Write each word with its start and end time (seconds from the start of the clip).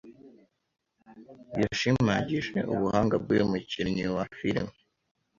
yashimagije 1.61 2.57
ubuhanga 2.73 3.15
bw 3.23 3.27
uyu 3.33 3.41
umukinnyi 3.47 4.03
wa 4.15 4.23
filime 4.37 4.73